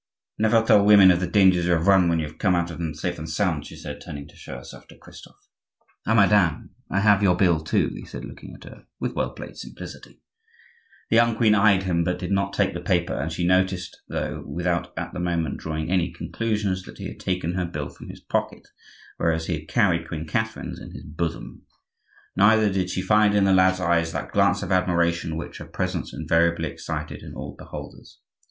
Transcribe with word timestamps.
"Never 0.39 0.63
tell 0.63 0.83
women 0.83 1.11
of 1.11 1.19
the 1.19 1.27
dangers 1.27 1.65
you 1.67 1.73
have 1.73 1.85
run 1.85 2.09
when 2.09 2.17
you 2.17 2.25
have 2.25 2.39
come 2.39 2.55
out 2.55 2.71
of 2.71 2.79
them 2.79 2.95
safe 2.95 3.19
and 3.19 3.29
sound," 3.29 3.67
she 3.67 3.75
said, 3.75 4.01
turning 4.03 4.27
to 4.29 4.35
show 4.35 4.57
herself 4.57 4.87
to 4.87 4.97
Christophe. 4.97 5.47
"Ah! 6.07 6.15
madame, 6.15 6.71
I 6.89 7.01
have 7.01 7.21
your 7.21 7.35
bill, 7.35 7.59
too," 7.63 7.89
he 7.93 8.03
said, 8.03 8.25
looking 8.25 8.55
at 8.55 8.63
her 8.63 8.87
with 8.99 9.13
well 9.13 9.29
played 9.29 9.57
simplicity. 9.57 10.23
The 11.11 11.17
young 11.17 11.35
queen 11.35 11.53
eyed 11.53 11.83
him, 11.83 12.03
but 12.03 12.17
did 12.17 12.31
not 12.31 12.51
take 12.53 12.73
the 12.73 12.81
paper; 12.81 13.13
and 13.13 13.31
she 13.31 13.45
noticed, 13.45 14.01
though 14.07 14.41
without 14.43 14.91
at 14.97 15.13
the 15.13 15.19
moment 15.19 15.57
drawing 15.57 15.91
any 15.91 16.11
conclusions, 16.11 16.81
that 16.85 16.97
he 16.97 17.07
had 17.07 17.19
taken 17.19 17.53
her 17.53 17.65
bill 17.65 17.89
from 17.89 18.09
his 18.09 18.21
pocket, 18.21 18.67
whereas 19.17 19.45
he 19.45 19.53
had 19.53 19.67
carried 19.67 20.07
Queen 20.07 20.25
Catherine's 20.25 20.79
in 20.79 20.93
his 20.93 21.03
bosom. 21.05 21.61
Neither 22.35 22.73
did 22.73 22.89
she 22.89 23.03
find 23.03 23.35
in 23.35 23.43
the 23.43 23.53
lad's 23.53 23.79
eyes 23.79 24.13
that 24.13 24.31
glance 24.31 24.63
of 24.63 24.71
admiration 24.71 25.37
which 25.37 25.59
her 25.59 25.67
presence 25.67 26.11
invariably 26.11 26.69
excited 26.71 27.21
in 27.21 27.35
all 27.35 27.55
beholders. 27.55 28.17